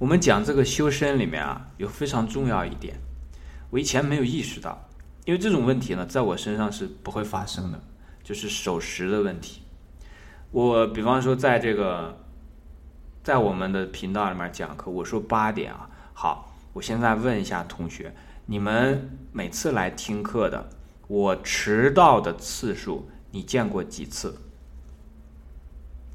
[0.00, 2.98] 我们讲这个修身里面啊，有非常重要一点，
[3.68, 4.88] 我以前没有意识到，
[5.26, 7.78] 因为这种问题呢，在我身上是不会发生的，
[8.24, 9.60] 就是守时的问题。
[10.52, 12.16] 我比方说，在这个，
[13.22, 18.14] 在我们的频道里面讲课，我说八点啊，好，我现在问一下同学，
[18.46, 20.70] 你们每次来听课的，
[21.08, 24.34] 我迟到的次数，你见过几次？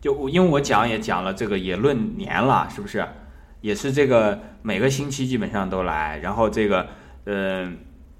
[0.00, 3.06] 就因为我讲也讲了这个也论年了，是不是？
[3.66, 6.86] 也是这个每个星期基本上都来，然后这个
[7.24, 7.68] 呃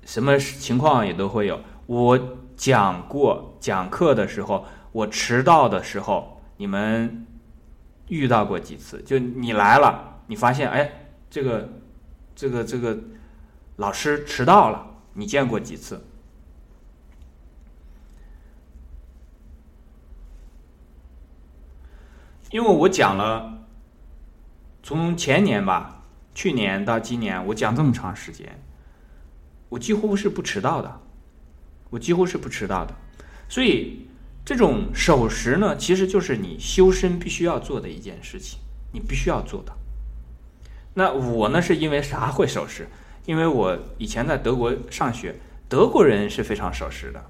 [0.05, 1.61] 什么情况也都会有。
[1.87, 2.19] 我
[2.57, 7.25] 讲过讲课的时候，我迟到的时候，你们
[8.09, 9.01] 遇到过几次？
[9.03, 11.69] 就你来了，你发现哎，这个
[12.35, 12.99] 这个这个
[13.77, 16.05] 老师迟到了，你见过几次？
[22.51, 23.56] 因为我讲了，
[24.87, 28.63] 从前年吧，去年到今年，我讲这么长时间，
[29.69, 31.01] 我几乎是不迟到的，
[31.91, 32.95] 我几乎是不迟到的。
[33.49, 34.07] 所以
[34.45, 38.61] 这种守时呢，其实就是你修身必须要做的一件事情，
[38.93, 39.73] 你必须要做的。
[40.95, 42.87] 那我呢，是因为啥会守时？
[43.25, 45.35] 因为我以前在德国上学，
[45.69, 47.29] 德国人是非常守时的，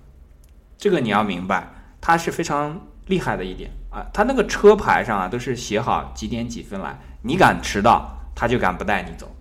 [0.77, 2.87] 这个你要明白，他是非常。
[3.07, 9.35] 厉害的一点啊，他那个车牌上啊都是写好几点几分来，你敢迟到，他就敢不带你走。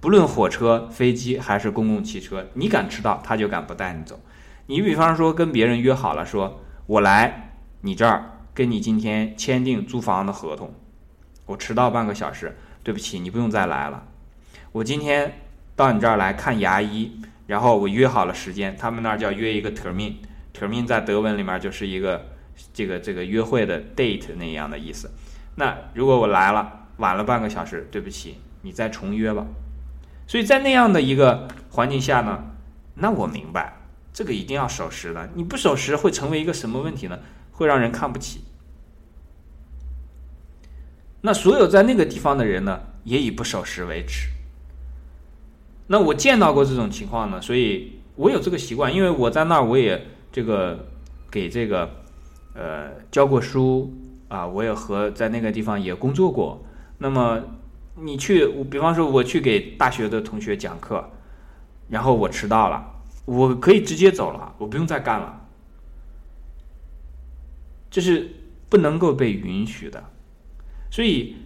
[0.00, 4.18] 不论火车、飞机还是公共汽车，你敢迟到，他就敢不带你走。
[4.66, 10.74] 你比方说跟别人约好了，说我来你这儿跟你今天签订租房的合同，
[11.44, 14.02] 我迟到半个小时，对不起，你不用再来了。
[14.72, 15.42] 我今天
[15.76, 22.34] 到你这儿来看牙医，然后我约好了时间，他们那儿叫约一个 termin，termin 在德文里面就是一个。
[22.72, 25.10] 这个这个约会的 date 那样的意思，
[25.54, 29.46] 那如果我来了晚了半个小时，对不起，你再重约吧。
[30.26, 32.44] 所以在那样的一个环境下呢，
[32.94, 33.76] 那我明白
[34.12, 37.18] 这个一定要守时的，你不守时会成为一个什么问题呢？
[37.52, 38.40] 会让人看不起。
[41.22, 44.28] 那所有在那个地方的人呢，也以不守时为耻。
[45.86, 50.86] 那我见到过这种情况呢，所以我有这个习惯，因为我在那儿我也这个
[51.30, 52.02] 给这个。
[52.56, 53.92] 呃，教过书
[54.28, 56.64] 啊，我也和在那个地方也工作过。
[56.98, 57.42] 那么
[57.96, 61.10] 你去，比方说我去给大学的同学讲课，
[61.90, 65.46] 然后我迟到了，我可以直接走了，我不用再干了，
[67.90, 68.30] 这是
[68.68, 70.02] 不能够被允许的。
[70.90, 71.36] 所以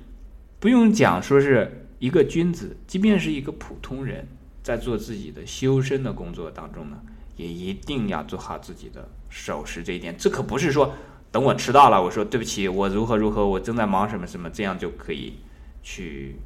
[0.60, 4.28] 不用讲说是一个君子，即便是一个普通人，
[4.62, 7.00] 在做自己的修身的工作当中呢。
[7.36, 10.94] 也一定要做好自己的守时这一点，这可不是说
[11.30, 15.38] 等我迟到了，我说对不起，我如何如何，我正在忙什么什么，这样就可以
[15.82, 16.36] 去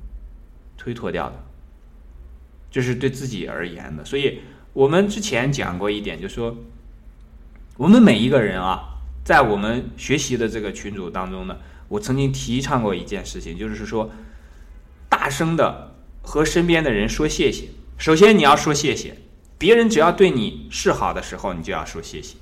[0.77, 1.45] 推脱掉的，
[2.71, 4.05] 这是对自己而言的。
[4.05, 4.41] 所以
[4.73, 6.57] 我们之前讲过一点，就是说
[7.77, 11.57] 我们每一个人啊，在我们学习的这个群组当中呢，
[11.89, 14.11] 我曾经提倡过一件事情，就是说
[15.09, 17.69] 大声的和身边的人说谢谢。
[17.97, 19.17] 首先你要说谢谢。
[19.57, 22.37] 别人只要对你示好的时候，你就要说谢谢。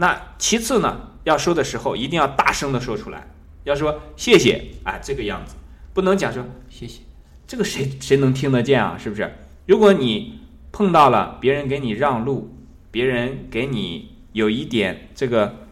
[0.00, 3.28] 那其次呢，要说的时候一定要大声的说出来，
[3.64, 5.56] 要说谢谢啊，这个样子，
[5.92, 7.02] 不能讲说谢谢，
[7.46, 8.96] 这个谁谁能听得见啊？
[8.98, 9.30] 是不是？
[9.66, 10.40] 如果你
[10.72, 12.56] 碰到了别人给你让路，
[12.90, 15.66] 别人给你有一点这个，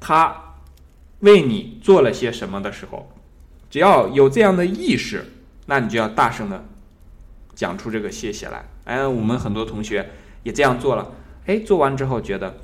[0.00, 0.56] 他
[1.20, 3.12] 为你做了些什么的时候，
[3.70, 5.24] 只要有这样的意识，
[5.66, 6.64] 那你就要大声的。
[7.54, 10.10] 讲出这个谢谢来，哎，我们很多同学
[10.42, 11.12] 也这样做了，
[11.48, 12.58] 哎，做完之后觉得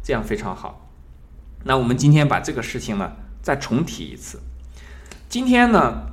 [0.00, 0.88] 这样非常好。
[1.64, 3.12] 那我们今天把这个事情呢
[3.42, 4.40] 再重提一次。
[5.28, 6.06] 今天呢，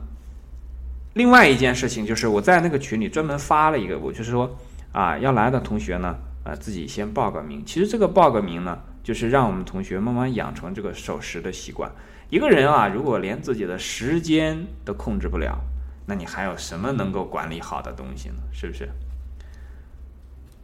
[1.14, 4.58] 另外一件事情就是我在那个群里专门发了一个，我就是说
[4.92, 7.64] 啊，要来的同学呢，啊，自己先报个名。
[7.64, 11.92] 其实这个报个名呢，就是让我们同学慢慢养成这个守时的习惯。
[12.32, 15.60] 一个人啊，如果连自己的时间都控制不了，
[16.08, 18.38] 那你还有什么能够管理好的东西呢？
[18.52, 18.90] 是不是？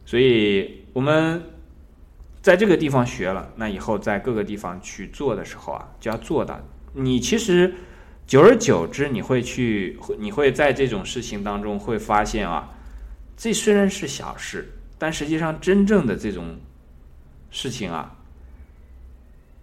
[0.06, 1.42] 所以我们
[2.40, 6.58] 在这个地方学了，那以后在各个地方去做的时候啊，就要做到。
[6.94, 7.74] 你其实
[8.26, 12.70] 久而久之，你会去，你会在这种事情当中会发现啊，
[13.36, 16.56] 这虽然是小事，但实际上真正的这种
[17.50, 18.14] 事情啊。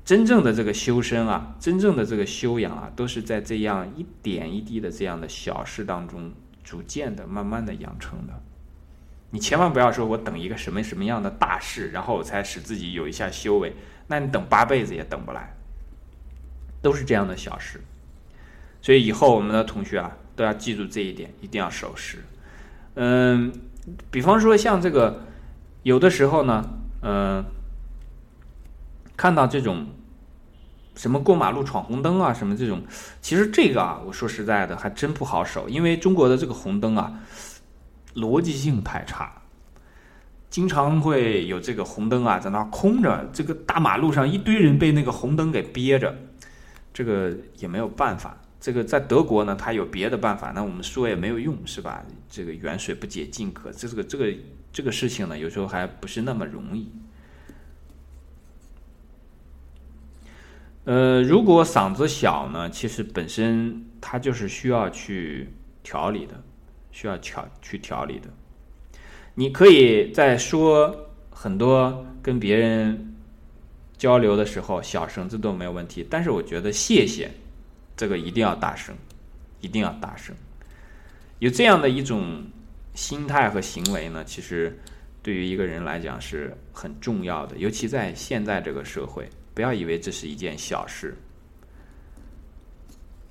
[0.06, 8.34] 真正的这个修身啊，真正的这个修养啊，都是在这样一点一滴的这样的小事当中，逐渐的、慢慢的养成的。
[9.34, 13.76] 你千万不要说我等一个什么什么样的大事，然后我才使自己有一下修为，
[14.06, 15.56] 那你等八辈子也等不来。
[16.84, 17.82] 都是这样的小事。
[18.80, 22.20] 所以以后我们的同学啊，都要记住这一点，一定要守时。
[22.94, 23.52] 嗯，
[24.12, 25.26] 比方说像这个，
[25.82, 26.70] 有的时候呢，
[27.02, 27.44] 嗯，
[29.18, 29.88] 看到这种
[30.96, 32.84] 什么过马路闯红灯啊，什么这种，
[33.20, 37.20] 其实这个啊，我说实在的，还真不好守，因为中国的这个红灯啊，
[38.16, 39.42] 逻辑性太差，
[40.50, 46.16] 经常会有这个红灯啊在那空着，这个大马路上一堆人被那个红灯给憋着，
[46.94, 48.38] 这个也没有办法。
[48.60, 52.02] 这个在德国呢，他有别的办法，那我们说也没有用，是吧？
[52.30, 54.34] 这个远水不解近渴，这个这个
[54.72, 56.90] 这个事情呢，有时候还不是那么容易。
[60.86, 65.50] 呃，如果嗓子小呢，其实本身它就是需要去
[65.82, 66.42] 调理的，
[66.94, 68.30] 需要调去调理的。
[69.36, 70.96] 你可以在说
[71.30, 73.14] 很多跟别人
[73.98, 77.30] 交流的时候，小声这都没有问题，但是我觉得谢谢。
[77.96, 78.96] 这个一定要大声，
[79.62, 80.36] 一定要大声。
[81.40, 82.44] 有这样的一种
[82.96, 84.76] 心态和行为呢，其实
[85.22, 91.16] 对于一个人来讲是很重要的，尤其在现在这个社会，不要以为这是一件小事。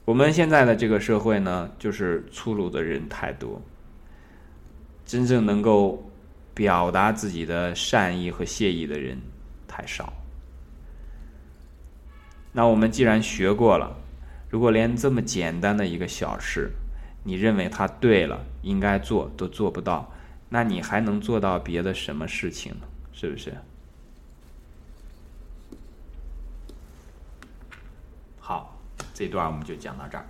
[0.04, 3.62] 我们现在的这个社会呢，就是粗鲁的人太多，
[5.06, 6.10] 真正能够
[6.54, 9.18] 表达自己的善意和谢意的人
[9.66, 10.12] 太少。
[12.52, 13.98] 那我们既然学过了。
[14.50, 16.70] 如果连这么简单的一个小事，
[17.24, 20.12] 你认为他对了，应该做都做不到，
[20.50, 22.86] 那你还能做到别的什么事情呢？
[23.14, 23.54] 是不是？
[28.38, 28.78] 好，
[29.22, 30.26] 这段我们就讲到这儿。